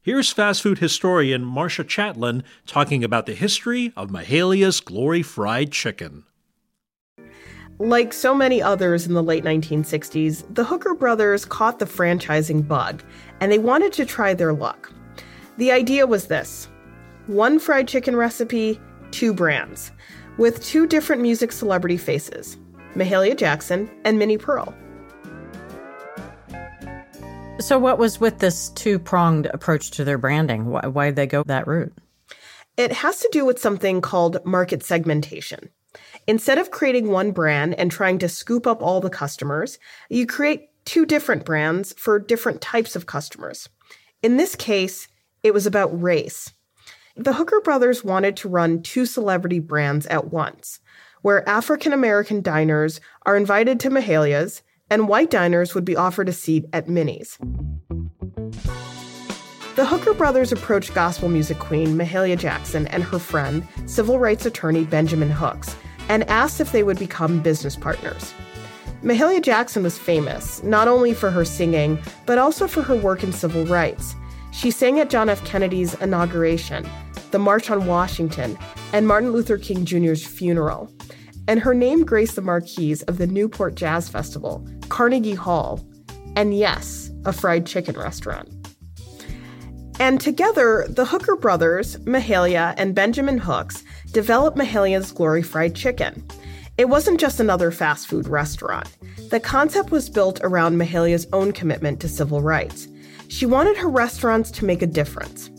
[0.00, 6.24] Here's fast food historian Marcia Chatelain talking about the history of Mahalia's Glory Fried Chicken.
[7.78, 13.02] Like so many others in the late 1960s, the Hooker brothers caught the franchising bug
[13.40, 14.92] and they wanted to try their luck.
[15.56, 16.68] The idea was this
[17.26, 19.92] one fried chicken recipe, two brands,
[20.36, 22.56] with two different music celebrity faces
[22.94, 24.74] Mahalia Jackson and Minnie Pearl.
[27.60, 30.66] So, what was with this two pronged approach to their branding?
[30.66, 31.92] Why, why did they go that route?
[32.76, 35.70] It has to do with something called market segmentation.
[36.26, 40.70] Instead of creating one brand and trying to scoop up all the customers, you create
[40.84, 43.68] two different brands for different types of customers.
[44.22, 45.08] In this case,
[45.42, 46.52] it was about race.
[47.16, 50.80] The Hooker brothers wanted to run two celebrity brands at once,
[51.20, 54.62] where African American diners are invited to Mahalia's
[54.92, 57.38] and white diners would be offered a seat at Minnie's.
[59.74, 64.84] The Hooker brothers approached gospel music queen Mahalia Jackson and her friend, civil rights attorney
[64.84, 65.74] Benjamin Hooks,
[66.10, 68.34] and asked if they would become business partners.
[69.02, 73.32] Mahalia Jackson was famous, not only for her singing, but also for her work in
[73.32, 74.14] civil rights.
[74.50, 75.42] She sang at John F.
[75.46, 76.86] Kennedy's inauguration,
[77.30, 78.58] the March on Washington,
[78.92, 80.92] and Martin Luther King Jr.'s funeral.
[81.52, 85.86] And her name graced the marquees of the Newport Jazz Festival, Carnegie Hall,
[86.34, 88.48] and yes, a fried chicken restaurant.
[90.00, 96.26] And together, the Hooker brothers, Mahalia, and Benjamin Hooks developed Mahalia's Glory Fried Chicken.
[96.78, 98.88] It wasn't just another fast food restaurant.
[99.28, 102.88] The concept was built around Mahalia's own commitment to civil rights.
[103.28, 105.50] She wanted her restaurants to make a difference.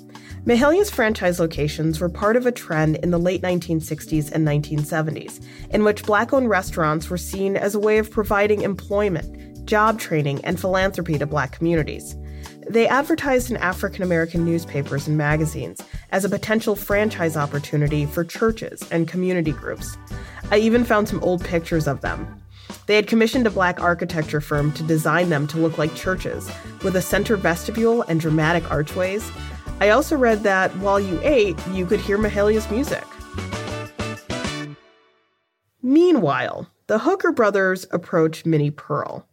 [0.45, 5.85] Mahalia's franchise locations were part of a trend in the late 1960s and 1970s, in
[5.85, 10.59] which black owned restaurants were seen as a way of providing employment, job training, and
[10.59, 12.17] philanthropy to black communities.
[12.69, 15.79] They advertised in African American newspapers and magazines
[16.11, 19.97] as a potential franchise opportunity for churches and community groups.
[20.51, 22.43] I even found some old pictures of them.
[22.85, 26.51] They had commissioned a black architecture firm to design them to look like churches,
[26.83, 29.31] with a center vestibule and dramatic archways.
[29.79, 33.03] I also read that while you ate, you could hear Mahalia's music.
[35.81, 39.27] Meanwhile, the Hooker brothers approach Minnie Pearl.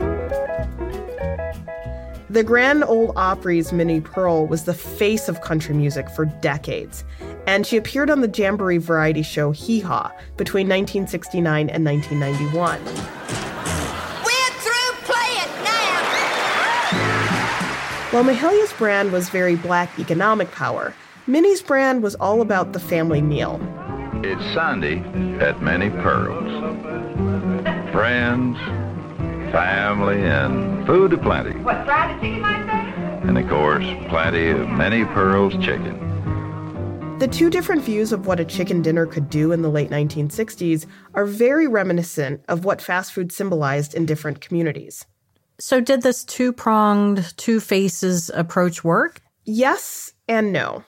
[2.31, 7.05] The Grand Ole Opry's Minnie Pearl was the face of country music for decades,
[7.49, 13.40] and she appeared on the Jamboree variety show Hee Haw between 1969 and 1991.
[18.11, 20.93] While Mahalia's brand was very black economic power,
[21.29, 23.61] Minnie's brand was all about the family meal.
[24.25, 24.99] It's Sunday
[25.39, 26.51] at Minnie Pearl's.
[27.93, 28.59] Friends,
[29.53, 31.57] family, and food aplenty.
[31.61, 33.23] What, fried chicken like that?
[33.29, 35.97] And of course, plenty of Minnie Pearl's chicken.
[37.21, 40.85] The two different views of what a chicken dinner could do in the late 1960s
[41.15, 45.07] are very reminiscent of what fast food symbolized in different communities.
[45.61, 49.21] So, did this two pronged, two faces approach work?
[49.45, 50.85] Yes and no.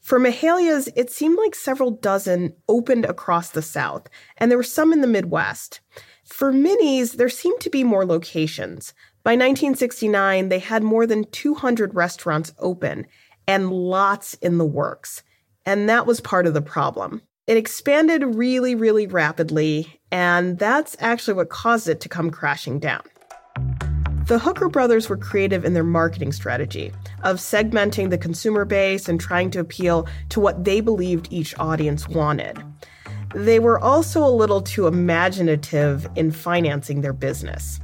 [0.00, 4.08] For Mahalia's, it seemed like several dozen opened across the South,
[4.38, 5.80] and there were some in the Midwest.
[6.24, 8.94] For Minnie's, there seemed to be more locations.
[9.24, 13.06] By 1969, they had more than 200 restaurants open
[13.46, 15.22] and lots in the works.
[15.66, 17.22] And that was part of the problem.
[17.46, 23.02] It expanded really, really rapidly, and that's actually what caused it to come crashing down.
[24.26, 26.92] The Hooker brothers were creative in their marketing strategy
[27.24, 32.08] of segmenting the consumer base and trying to appeal to what they believed each audience
[32.08, 32.58] wanted.
[33.34, 37.80] They were also a little too imaginative in financing their business.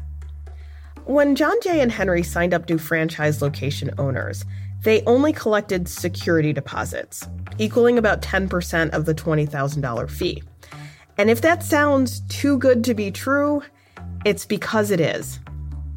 [1.04, 4.46] When John Jay and Henry signed up new franchise location owners,
[4.82, 7.28] they only collected security deposits,
[7.58, 10.42] equaling about 10% of the $20,000 fee.
[11.18, 13.62] And if that sounds too good to be true,
[14.24, 15.38] it's because it is.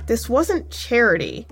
[0.05, 1.47] This wasn't charity.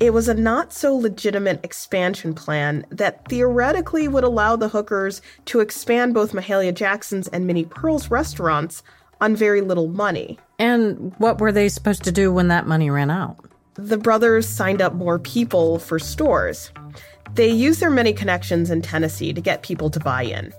[0.00, 5.60] It was a not so legitimate expansion plan that theoretically would allow the hookers to
[5.60, 8.82] expand both Mahalia Jackson's and Minnie Pearl's restaurants
[9.20, 10.38] on very little money.
[10.58, 13.38] And what were they supposed to do when that money ran out?
[13.74, 16.70] The brothers signed up more people for stores.
[17.34, 20.52] They used their many connections in Tennessee to get people to buy in.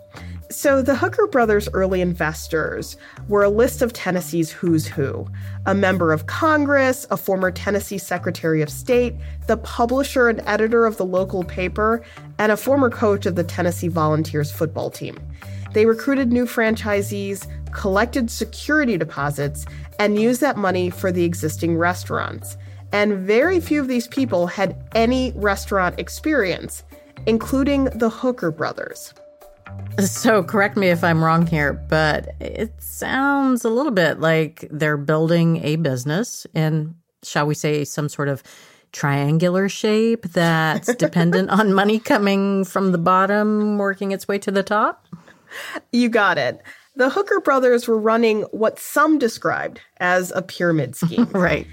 [0.52, 5.28] So, the Hooker brothers' early investors were a list of Tennessee's who's who
[5.66, 9.16] a member of Congress, a former Tennessee Secretary of State,
[9.48, 12.04] the publisher and editor of the local paper,
[12.38, 15.18] and a former coach of the Tennessee Volunteers football team.
[15.74, 19.66] They recruited new franchisees, collected security deposits,
[19.98, 22.56] and used that money for the existing restaurants.
[22.92, 26.84] And very few of these people had any restaurant experience,
[27.26, 29.14] including the Hooker brothers.
[30.00, 34.98] So, correct me if I'm wrong here, but it sounds a little bit like they're
[34.98, 38.44] building a business in, shall we say, some sort of
[38.92, 44.64] triangular shape that's dependent on money coming from the bottom, working its way to the
[44.64, 45.08] top?
[45.92, 46.62] You got it.
[46.98, 51.26] The Hooker brothers were running what some described as a pyramid scheme.
[51.32, 51.68] right.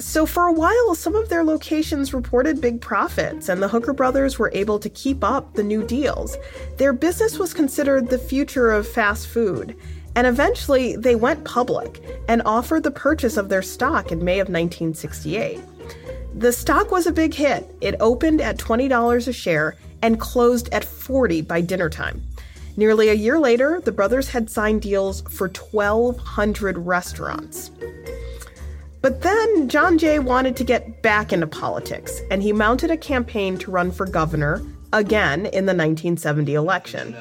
[0.00, 4.38] So, for a while, some of their locations reported big profits, and the Hooker brothers
[4.38, 6.36] were able to keep up the new deals.
[6.76, 9.76] Their business was considered the future of fast food,
[10.14, 14.48] and eventually they went public and offered the purchase of their stock in May of
[14.48, 15.60] 1968.
[16.34, 17.68] The stock was a big hit.
[17.80, 22.22] It opened at $20 a share and closed at 40 by dinner time.
[22.76, 27.72] Nearly a year later, the brothers had signed deals for 1,200 restaurants.
[29.00, 33.56] But then John Jay wanted to get back into politics, and he mounted a campaign
[33.58, 34.60] to run for governor
[34.92, 37.16] again in the 1970 election.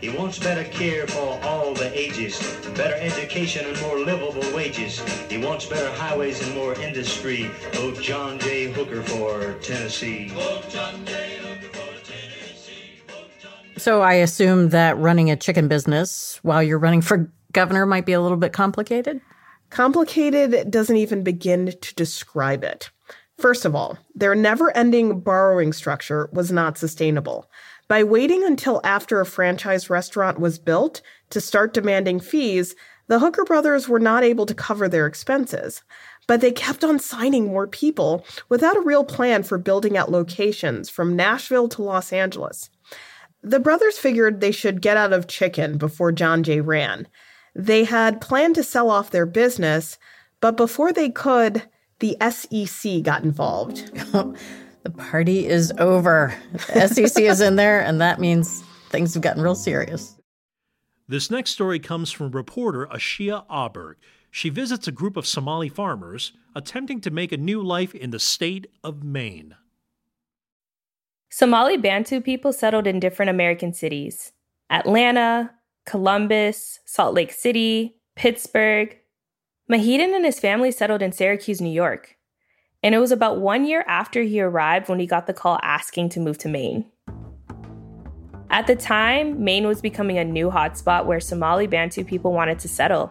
[0.00, 2.38] He wants better care for all the ages,
[2.76, 5.00] better education and more livable wages.
[5.28, 7.50] He wants better highways and more industry.
[7.72, 8.70] Vote John J.
[8.70, 10.28] Hooker for Tennessee.
[10.28, 11.38] Vote John J.
[11.38, 13.00] Hooker for Tennessee.
[13.76, 18.12] So, I assume that running a chicken business while you're running for governor might be
[18.12, 19.20] a little bit complicated?
[19.70, 22.90] Complicated doesn't even begin to describe it.
[23.36, 27.48] First of all, their never ending borrowing structure was not sustainable.
[27.86, 31.00] By waiting until after a franchise restaurant was built
[31.30, 32.74] to start demanding fees,
[33.06, 35.82] the Hooker brothers were not able to cover their expenses.
[36.26, 40.90] But they kept on signing more people without a real plan for building out locations
[40.90, 42.68] from Nashville to Los Angeles.
[43.42, 47.08] The brothers figured they should get out of chicken before John Jay ran.
[47.54, 49.98] They had planned to sell off their business,
[50.40, 51.62] but before they could,
[52.00, 53.92] the SEC got involved.
[54.82, 56.34] the party is over.
[56.72, 60.14] The SEC is in there, and that means things have gotten real serious.
[61.08, 63.94] This next story comes from reporter Ashia Auberg.
[64.30, 68.18] She visits a group of Somali farmers attempting to make a new life in the
[68.18, 69.56] state of Maine.
[71.30, 74.32] Somali Bantu people settled in different American cities
[74.70, 75.50] Atlanta,
[75.88, 78.94] Columbus, Salt Lake City, Pittsburgh.
[79.72, 82.18] Mahidin and his family settled in Syracuse, New York.
[82.82, 86.10] And it was about one year after he arrived when he got the call asking
[86.10, 86.84] to move to Maine.
[88.50, 92.68] At the time, Maine was becoming a new hotspot where Somali Bantu people wanted to
[92.68, 93.10] settle.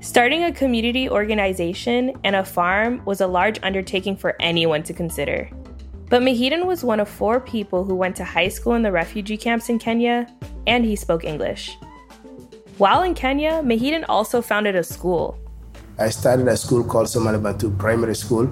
[0.00, 5.48] Starting a community organization and a farm was a large undertaking for anyone to consider.
[6.08, 9.36] But Mahidin was one of four people who went to high school in the refugee
[9.36, 10.28] camps in Kenya,
[10.66, 11.76] and he spoke English.
[12.78, 15.36] While in Kenya, Mahidin also founded a school.
[15.98, 18.48] I started a school called Somali Bantu Primary School.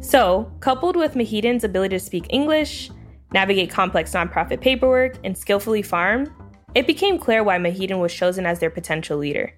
[0.00, 2.90] So, coupled with Mahidin's ability to speak English,
[3.32, 6.32] navigate complex nonprofit paperwork, and skillfully farm,
[6.74, 9.52] it became clear why Mahidin was chosen as their potential leader.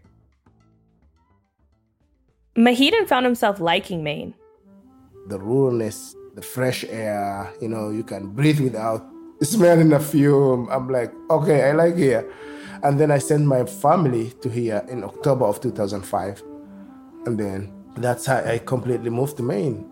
[2.57, 4.34] Mahidin found himself liking Maine.
[5.26, 9.07] The ruralness the fresh air, you know, you can breathe without
[9.43, 10.68] smelling a fume.
[10.70, 12.28] I'm like, okay, I like here.
[12.82, 16.43] And then I sent my family to here in October of 2005.
[17.26, 19.89] And then that's how I completely moved to Maine.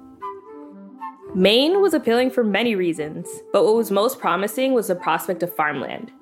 [1.34, 5.54] Maine was appealing for many reasons, but what was most promising was the prospect of
[5.56, 6.12] farmland.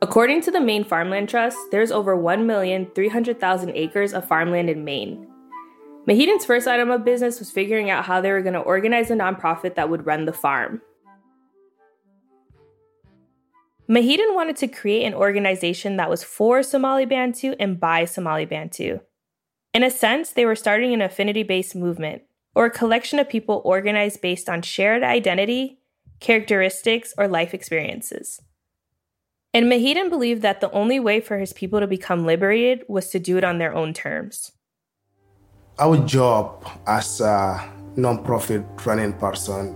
[0.00, 5.26] According to the Maine Farmland Trust, there's over 1,300,000 acres of farmland in Maine.
[6.06, 9.14] Mahidin's first item of business was figuring out how they were going to organize a
[9.14, 10.82] nonprofit that would run the farm.
[13.88, 19.00] Mahidin wanted to create an organization that was for Somali Bantu and by Somali Bantu.
[19.72, 22.22] In a sense, they were starting an affinity based movement,
[22.54, 25.80] or a collection of people organized based on shared identity,
[26.20, 28.40] characteristics, or life experiences.
[29.52, 33.18] And Mahidin believed that the only way for his people to become liberated was to
[33.18, 34.52] do it on their own terms.
[35.76, 39.74] Our job as a non-profit running person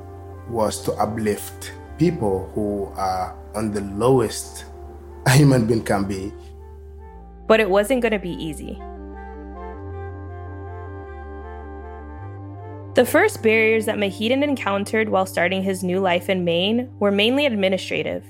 [0.49, 4.65] was to uplift people who are on the lowest
[5.27, 6.33] a human being can be.
[7.49, 8.79] But it wasn't going to be easy.
[12.95, 17.45] The first barriers that Mahidin encountered while starting his new life in Maine were mainly
[17.45, 18.25] administrative.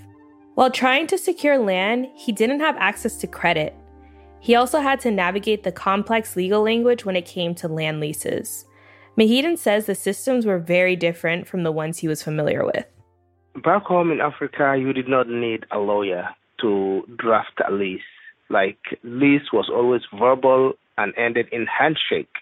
[0.54, 3.77] While trying to secure land, he didn't have access to credit.
[4.40, 8.64] He also had to navigate the complex legal language when it came to land leases.
[9.18, 12.86] Mahidin says the systems were very different from the ones he was familiar with.
[13.64, 16.28] Back home in Africa, you did not need a lawyer
[16.60, 18.00] to draft a lease.
[18.48, 22.32] Like, lease was always verbal and ended in handshake.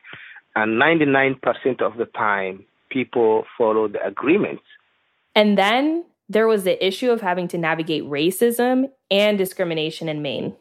[0.54, 4.62] And 99% of the time, people followed the agreements.
[5.34, 10.54] And then there was the issue of having to navigate racism and discrimination in Maine.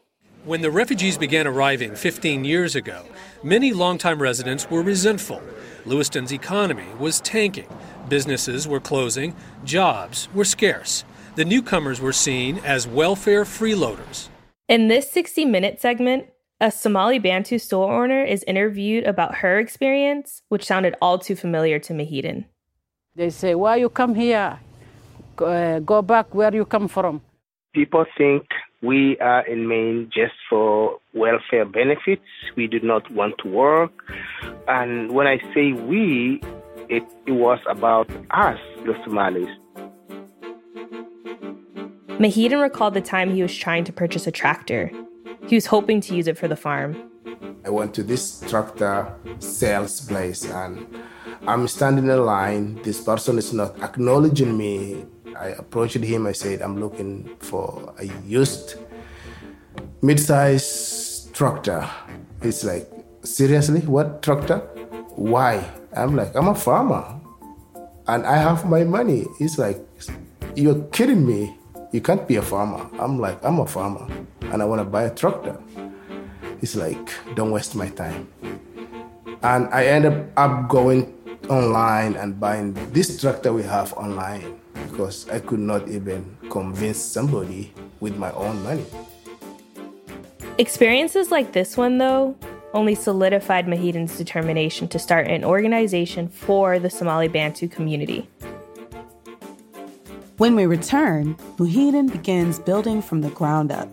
[0.46, 3.02] When the refugees began arriving 15 years ago,
[3.42, 5.42] many longtime residents were resentful.
[5.84, 7.66] Lewiston's economy was tanking,
[8.08, 9.34] businesses were closing,
[9.64, 11.04] jobs were scarce.
[11.34, 14.28] The newcomers were seen as welfare freeloaders.
[14.68, 16.28] In this 60 minute segment,
[16.60, 21.80] a Somali Bantu store owner is interviewed about her experience, which sounded all too familiar
[21.80, 22.44] to Mahidin.
[23.16, 24.60] They say, Why you come here?
[25.38, 27.20] uh, go back where you come from.
[27.74, 28.44] People think
[28.82, 32.22] we are in Maine just for welfare benefits.
[32.56, 33.92] We do not want to work.
[34.68, 36.40] And when I say we,
[36.88, 39.48] it, it was about us, the Somalis.
[42.18, 44.90] Mahidin recalled the time he was trying to purchase a tractor.
[45.48, 46.96] He was hoping to use it for the farm.
[47.64, 50.86] I went to this tractor sales place and
[51.46, 52.80] I'm standing in line.
[52.82, 55.04] This person is not acknowledging me
[55.38, 56.26] I approached him.
[56.26, 58.76] I said, I'm looking for a used
[60.02, 61.88] mid-size tractor.
[62.42, 62.90] He's like,
[63.22, 64.58] seriously, what tractor?
[65.16, 65.64] Why?
[65.96, 67.04] I'm like, I'm a farmer,
[68.06, 69.24] and I have my money.
[69.38, 69.80] He's like,
[70.54, 71.56] you're kidding me.
[71.92, 72.88] You can't be a farmer.
[72.98, 74.06] I'm like, I'm a farmer,
[74.52, 75.56] and I want to buy a tractor.
[76.60, 78.28] He's like, don't waste my time.
[79.42, 81.14] And I ended up going
[81.48, 87.72] online and buying this tractor we have online because I could not even convince somebody
[88.00, 88.84] with my own money.
[90.58, 92.36] Experiences like this one, though,
[92.72, 98.28] only solidified Mahidin's determination to start an organization for the Somali Bantu community.
[100.38, 103.88] When we return, Mahidin begins building from the ground up.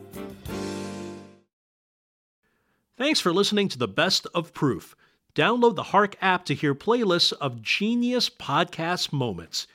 [2.97, 4.95] Thanks for listening to the Best of Proof.
[5.35, 9.67] Download the Hark app to hear playlists of genius podcast moments.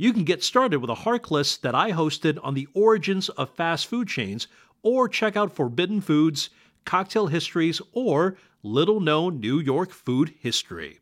[0.00, 3.50] You can get started with a Hark list that I hosted on the origins of
[3.50, 4.46] fast food chains,
[4.80, 6.50] or check out Forbidden Foods,
[6.84, 11.00] Cocktail Histories, or Little Known New York Food History.